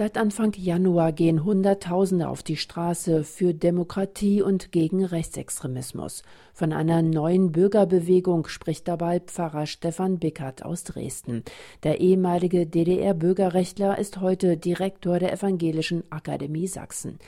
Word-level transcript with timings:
Seit 0.00 0.16
Anfang 0.16 0.54
Januar 0.56 1.12
gehen 1.12 1.44
Hunderttausende 1.44 2.30
auf 2.30 2.42
die 2.42 2.56
Straße 2.56 3.22
für 3.22 3.52
Demokratie 3.52 4.40
und 4.40 4.72
gegen 4.72 5.04
Rechtsextremismus. 5.04 6.22
Von 6.54 6.72
einer 6.72 7.02
neuen 7.02 7.52
Bürgerbewegung 7.52 8.48
spricht 8.48 8.88
dabei 8.88 9.20
Pfarrer 9.20 9.66
Stefan 9.66 10.18
Bickert 10.18 10.64
aus 10.64 10.84
Dresden. 10.84 11.44
Der 11.82 12.00
ehemalige 12.00 12.64
DDR-Bürgerrechtler 12.64 13.98
ist 13.98 14.22
heute 14.22 14.56
Direktor 14.56 15.18
der 15.18 15.34
Evangelischen 15.34 16.04
Akademie 16.08 16.66
Sachsen. 16.66 17.18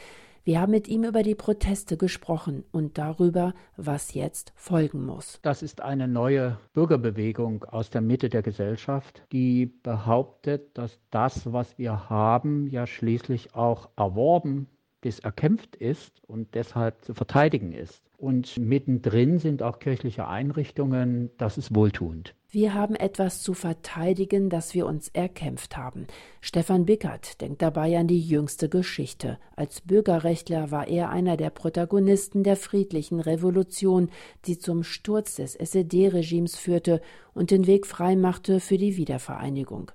Wir 0.45 0.61
haben 0.61 0.73
mit 0.73 0.89
ihm 0.89 1.05
über 1.05 1.23
die 1.23 1.37
Proteste 1.37 1.97
gesprochen 1.97 2.65
und 2.73 2.99
darüber, 2.99 3.55
was 3.77 4.13
jetzt 4.15 4.53
folgen 4.57 5.07
muss. 5.07 5.39
Das 5.43 5.63
ist 5.63 5.81
eine 5.81 6.09
neue 6.09 6.59
Bürgerbewegung 6.73 7.63
aus 7.63 7.91
der 7.91 8.01
Mitte 8.01 8.29
der 8.29 8.43
Gesellschaft, 8.43 9.23
die 9.31 9.67
behauptet, 9.67 10.77
dass 10.77 10.99
das, 11.11 11.53
was 11.53 11.79
wir 11.79 12.11
haben, 12.11 12.67
ja 12.67 12.89
schließlich 12.89 13.55
auch 13.55 13.91
erworben 13.97 14.67
bis 15.03 15.19
erkämpft 15.19 15.77
ist 15.77 16.23
und 16.27 16.55
deshalb 16.55 17.05
zu 17.05 17.13
verteidigen 17.13 17.73
ist. 17.73 18.01
Und 18.17 18.57
mittendrin 18.57 19.39
sind 19.39 19.63
auch 19.63 19.81
kirchliche 19.81 20.29
Einrichtungen, 20.29 21.31
das 21.37 21.59
ist 21.59 21.75
wohltuend. 21.75 22.35
Wir 22.51 22.75
haben 22.75 22.95
etwas 22.95 23.43
zu 23.43 23.55
verteidigen, 23.55 24.49
das 24.49 24.75
wir 24.75 24.87
uns 24.87 25.09
erkämpft 25.09 25.77
haben. 25.77 26.07
Stefan 26.41 26.85
Bickert 26.85 27.41
denkt 27.41 27.63
dabei 27.63 27.99
an 27.99 28.07
die 28.07 28.21
jüngste 28.21 28.69
Geschichte. 28.69 29.39
Als 29.57 29.81
Bürgerrechtler 29.81 30.71
war 30.71 30.87
er 30.87 31.09
einer 31.11 31.37
der 31.37 31.51
Protagonisten 31.51 32.45
der 32.45 32.57
friedlichen 32.57 33.21
Revolution, 33.21 34.11
die 34.45 34.59
zum 34.59 34.85
Sturz 34.85 35.37
des 35.37 35.57
SED-Regimes 35.57 36.57
führte 36.57 37.01
und 37.35 37.51
den 37.51 37.67
Weg 37.67 37.87
freimachte 37.87 38.61
für 38.61 38.79
die 38.79 38.97
Wiedervereinigung. 38.97 39.91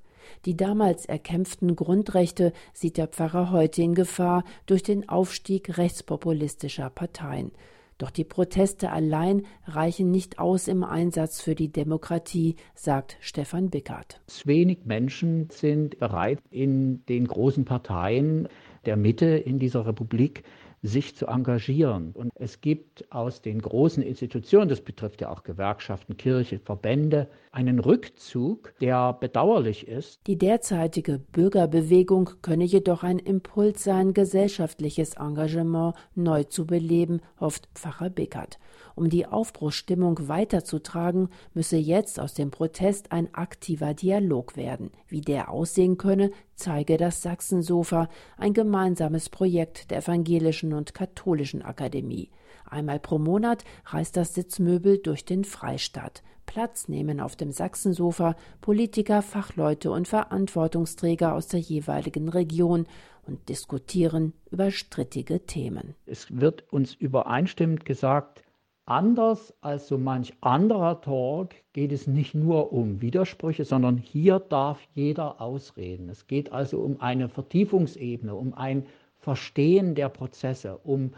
Die 0.45 0.57
damals 0.57 1.05
erkämpften 1.05 1.75
Grundrechte 1.75 2.53
sieht 2.73 2.97
der 2.97 3.07
Pfarrer 3.07 3.51
heute 3.51 3.81
in 3.81 3.95
Gefahr 3.95 4.43
durch 4.65 4.83
den 4.83 5.09
Aufstieg 5.09 5.77
rechtspopulistischer 5.77 6.89
Parteien. 6.89 7.51
Doch 7.97 8.11
die 8.11 8.23
Proteste 8.23 8.91
allein 8.91 9.43
reichen 9.65 10.11
nicht 10.11 10.37
aus 10.37 10.67
im 10.67 10.83
Einsatz 10.83 11.41
für 11.41 11.55
die 11.55 11.71
Demokratie, 11.71 12.55
sagt 12.75 13.17
Stefan 13.21 13.71
Bickert. 13.71 14.21
Wenig 14.45 14.85
Menschen 14.85 15.49
sind 15.49 15.97
bereit, 15.97 16.39
in 16.51 17.03
den 17.07 17.25
großen 17.25 17.65
Parteien 17.65 18.47
der 18.85 18.97
Mitte 18.97 19.25
in 19.25 19.57
dieser 19.57 19.87
Republik 19.87 20.43
sich 20.83 21.15
zu 21.15 21.27
engagieren. 21.27 22.11
Und 22.13 22.31
es 22.35 22.61
gibt 22.61 23.11
aus 23.11 23.41
den 23.41 23.61
großen 23.61 24.03
Institutionen, 24.03 24.69
das 24.69 24.81
betrifft 24.81 25.21
ja 25.21 25.29
auch 25.29 25.43
Gewerkschaften, 25.43 26.17
Kirche, 26.17 26.59
Verbände, 26.59 27.27
einen 27.51 27.79
Rückzug, 27.79 28.73
der 28.79 29.13
bedauerlich 29.13 29.87
ist. 29.87 30.19
Die 30.27 30.37
derzeitige 30.37 31.19
Bürgerbewegung 31.19 32.29
könne 32.41 32.65
jedoch 32.65 33.03
ein 33.03 33.19
Impuls 33.19 33.83
sein, 33.83 34.13
gesellschaftliches 34.13 35.15
Engagement 35.15 35.95
neu 36.15 36.43
zu 36.43 36.65
beleben, 36.67 37.21
hofft 37.39 37.67
Pfarrer 37.73 38.09
Bickert. 38.09 38.59
Um 38.95 39.09
die 39.09 39.27
Aufbruchsstimmung 39.27 40.27
weiterzutragen, 40.27 41.29
müsse 41.53 41.77
jetzt 41.77 42.19
aus 42.19 42.33
dem 42.33 42.49
Protest 42.49 43.11
ein 43.11 43.31
aktiver 43.33 43.93
Dialog 43.93 44.55
werden. 44.55 44.89
Wie 45.07 45.21
der 45.21 45.51
aussehen 45.51 45.97
könne, 45.97 46.31
zeige 46.57 46.97
das 46.97 47.21
Sachsensofa, 47.21 48.09
ein 48.37 48.53
gemeinsames 48.53 49.29
Projekt 49.29 49.91
der 49.91 49.99
Evangelischen 49.99 50.73
und 50.73 50.93
Katholischen 50.93 51.61
Akademie. 51.61 52.29
Einmal 52.65 52.99
pro 52.99 53.17
Monat 53.17 53.63
reist 53.85 54.17
das 54.17 54.33
Sitzmöbel 54.33 54.97
durch 54.97 55.23
den 55.23 55.45
Freistaat. 55.45 56.23
Platz 56.45 56.87
nehmen 56.87 57.19
auf 57.19 57.35
dem 57.35 57.51
Sachsensofa 57.51 58.35
Politiker, 58.61 59.21
Fachleute 59.21 59.91
und 59.91 60.07
Verantwortungsträger 60.07 61.33
aus 61.33 61.47
der 61.47 61.59
jeweiligen 61.59 62.29
Region 62.29 62.87
und 63.25 63.49
diskutieren 63.49 64.33
über 64.49 64.71
strittige 64.71 65.45
Themen. 65.45 65.95
Es 66.05 66.27
wird 66.29 66.71
uns 66.71 66.93
übereinstimmend 66.93 67.85
gesagt, 67.85 68.43
Anders 68.89 69.53
als 69.59 69.89
so 69.89 69.97
manch 69.97 70.33
anderer 70.39 71.01
Talk 71.01 71.55
geht 71.73 71.91
es 71.91 72.07
nicht 72.07 72.33
nur 72.33 72.71
um 72.71 73.01
Widersprüche, 73.01 73.65
sondern 73.65 73.97
hier 73.97 74.39
darf 74.39 74.79
jeder 74.93 75.41
ausreden. 75.41 76.07
Es 76.07 76.25
geht 76.25 76.53
also 76.53 76.79
um 76.79 77.01
eine 77.01 77.27
Vertiefungsebene, 77.27 78.33
um 78.33 78.53
ein 78.53 78.85
Verstehen 79.19 79.93
der 79.93 80.07
Prozesse, 80.07 80.77
um 80.77 81.11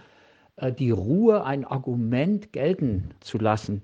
äh, 0.55 0.71
die 0.71 0.89
Ruhe, 0.89 1.43
ein 1.43 1.63
Argument 1.63 2.51
gelten 2.53 3.11
zu 3.19 3.37
lassen. 3.37 3.83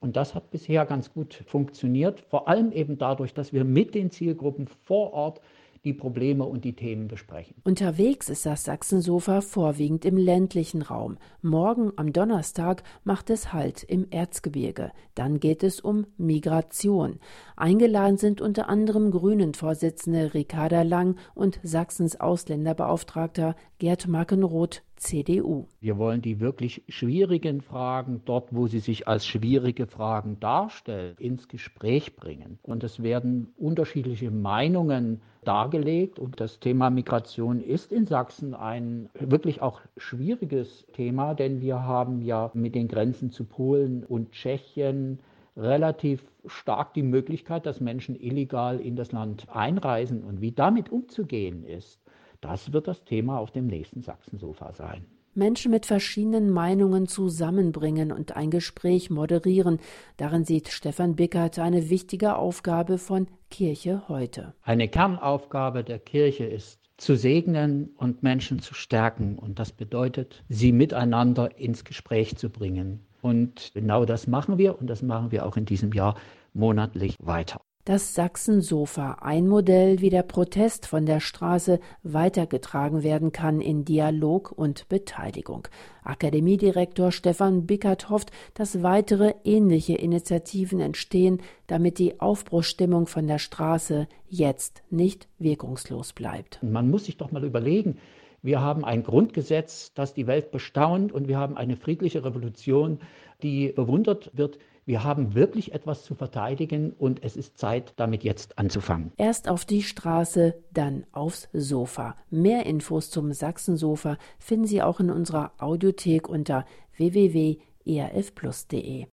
Und 0.00 0.16
das 0.16 0.34
hat 0.34 0.50
bisher 0.50 0.84
ganz 0.84 1.12
gut 1.12 1.34
funktioniert, 1.46 2.18
vor 2.18 2.48
allem 2.48 2.72
eben 2.72 2.98
dadurch, 2.98 3.32
dass 3.32 3.52
wir 3.52 3.62
mit 3.62 3.94
den 3.94 4.10
Zielgruppen 4.10 4.66
vor 4.66 5.12
Ort 5.12 5.40
die 5.84 5.94
Probleme 5.94 6.44
und 6.44 6.64
die 6.64 6.74
Themen 6.74 7.08
besprechen. 7.08 7.56
Unterwegs 7.64 8.28
ist 8.28 8.44
das 8.44 8.64
Sachsensofa 8.64 9.40
vorwiegend 9.40 10.04
im 10.04 10.16
ländlichen 10.16 10.82
Raum. 10.82 11.16
Morgen 11.40 11.92
am 11.96 12.12
Donnerstag 12.12 12.82
macht 13.04 13.30
es 13.30 13.52
Halt 13.52 13.82
im 13.82 14.06
Erzgebirge. 14.10 14.92
Dann 15.14 15.40
geht 15.40 15.62
es 15.62 15.80
um 15.80 16.06
Migration. 16.18 17.18
Eingeladen 17.56 18.18
sind 18.18 18.42
unter 18.42 18.68
anderem 18.68 19.10
Grünen-Vorsitzende 19.10 20.34
Ricarda 20.34 20.82
Lang 20.82 21.16
und 21.34 21.60
Sachsens 21.62 22.20
Ausländerbeauftragter 22.20 23.56
Gerd 23.78 24.06
Markenroth 24.06 24.82
CDU. 25.00 25.66
Wir 25.80 25.96
wollen 25.96 26.20
die 26.20 26.40
wirklich 26.40 26.82
schwierigen 26.88 27.62
Fragen 27.62 28.20
dort, 28.26 28.54
wo 28.54 28.66
sie 28.66 28.80
sich 28.80 29.08
als 29.08 29.26
schwierige 29.26 29.86
Fragen 29.86 30.38
darstellen, 30.40 31.16
ins 31.18 31.48
Gespräch 31.48 32.16
bringen. 32.16 32.58
Und 32.62 32.84
es 32.84 33.02
werden 33.02 33.54
unterschiedliche 33.56 34.30
Meinungen 34.30 35.22
dargelegt. 35.42 36.18
Und 36.18 36.38
das 36.38 36.60
Thema 36.60 36.90
Migration 36.90 37.62
ist 37.62 37.92
in 37.92 38.06
Sachsen 38.06 38.54
ein 38.54 39.08
wirklich 39.18 39.62
auch 39.62 39.80
schwieriges 39.96 40.86
Thema, 40.92 41.34
denn 41.34 41.62
wir 41.62 41.82
haben 41.82 42.20
ja 42.20 42.50
mit 42.52 42.74
den 42.74 42.86
Grenzen 42.86 43.30
zu 43.30 43.46
Polen 43.46 44.04
und 44.04 44.32
Tschechien 44.32 45.18
relativ 45.56 46.22
stark 46.46 46.92
die 46.92 47.02
Möglichkeit, 47.02 47.64
dass 47.64 47.80
Menschen 47.80 48.16
illegal 48.16 48.78
in 48.80 48.96
das 48.96 49.12
Land 49.12 49.46
einreisen. 49.48 50.24
Und 50.24 50.42
wie 50.42 50.52
damit 50.52 50.92
umzugehen 50.92 51.64
ist, 51.64 51.99
das 52.40 52.72
wird 52.72 52.88
das 52.88 53.04
Thema 53.04 53.38
auf 53.38 53.50
dem 53.50 53.66
nächsten 53.66 54.02
Sachsensofa 54.02 54.72
sein. 54.72 55.06
Menschen 55.34 55.70
mit 55.70 55.86
verschiedenen 55.86 56.50
Meinungen 56.50 57.06
zusammenbringen 57.06 58.10
und 58.10 58.36
ein 58.36 58.50
Gespräch 58.50 59.10
moderieren. 59.10 59.78
Darin 60.16 60.44
sieht 60.44 60.68
Stefan 60.68 61.14
Bickert 61.14 61.58
eine 61.60 61.88
wichtige 61.88 62.34
Aufgabe 62.34 62.98
von 62.98 63.28
Kirche 63.48 64.02
heute. 64.08 64.54
Eine 64.62 64.88
Kernaufgabe 64.88 65.84
der 65.84 66.00
Kirche 66.00 66.44
ist, 66.44 66.80
zu 66.96 67.16
segnen 67.16 67.90
und 67.96 68.22
Menschen 68.22 68.58
zu 68.58 68.74
stärken. 68.74 69.38
Und 69.38 69.58
das 69.58 69.72
bedeutet, 69.72 70.42
sie 70.48 70.72
miteinander 70.72 71.56
ins 71.58 71.84
Gespräch 71.84 72.36
zu 72.36 72.50
bringen. 72.50 73.06
Und 73.22 73.70
genau 73.72 74.04
das 74.04 74.26
machen 74.26 74.58
wir 74.58 74.78
und 74.78 74.88
das 74.88 75.00
machen 75.00 75.30
wir 75.30 75.46
auch 75.46 75.56
in 75.56 75.64
diesem 75.64 75.92
Jahr 75.92 76.16
monatlich 76.52 77.16
weiter 77.20 77.60
das 77.84 78.14
Sachsensofa, 78.14 79.18
ein 79.20 79.48
Modell, 79.48 80.00
wie 80.00 80.10
der 80.10 80.22
Protest 80.22 80.86
von 80.86 81.06
der 81.06 81.20
Straße 81.20 81.80
weitergetragen 82.02 83.02
werden 83.02 83.32
kann 83.32 83.60
in 83.60 83.84
Dialog 83.84 84.52
und 84.52 84.88
Beteiligung. 84.88 85.66
Akademiedirektor 86.04 87.10
Stefan 87.10 87.66
Bickert 87.66 88.10
hofft, 88.10 88.32
dass 88.54 88.82
weitere 88.82 89.34
ähnliche 89.44 89.94
Initiativen 89.94 90.80
entstehen, 90.80 91.42
damit 91.66 91.98
die 91.98 92.20
Aufbruchsstimmung 92.20 93.06
von 93.06 93.26
der 93.26 93.38
Straße 93.38 94.08
jetzt 94.28 94.82
nicht 94.90 95.28
wirkungslos 95.38 96.12
bleibt. 96.12 96.62
Man 96.62 96.90
muss 96.90 97.06
sich 97.06 97.16
doch 97.16 97.32
mal 97.32 97.44
überlegen, 97.44 97.96
wir 98.42 98.60
haben 98.60 98.84
ein 98.84 99.02
Grundgesetz, 99.02 99.92
das 99.94 100.14
die 100.14 100.26
Welt 100.26 100.50
bestaunt 100.50 101.12
und 101.12 101.28
wir 101.28 101.38
haben 101.38 101.56
eine 101.56 101.76
friedliche 101.76 102.24
Revolution, 102.24 103.00
die 103.42 103.68
bewundert 103.68 104.30
wird. 104.32 104.58
Wir 104.86 105.04
haben 105.04 105.34
wirklich 105.34 105.72
etwas 105.72 106.04
zu 106.04 106.14
verteidigen 106.14 106.92
und 106.92 107.22
es 107.22 107.36
ist 107.36 107.58
Zeit, 107.58 107.92
damit 107.96 108.24
jetzt 108.24 108.58
anzufangen. 108.58 109.12
Erst 109.16 109.48
auf 109.48 109.64
die 109.64 109.82
Straße, 109.82 110.54
dann 110.72 111.06
aufs 111.12 111.48
Sofa. 111.52 112.16
Mehr 112.30 112.66
Infos 112.66 113.10
zum 113.10 113.32
Sachsensofa 113.32 114.18
finden 114.38 114.66
Sie 114.66 114.82
auch 114.82 115.00
in 115.00 115.10
unserer 115.10 115.52
Audiothek 115.58 116.28
unter 116.28 116.64
www.erfplus.de. 116.96 119.06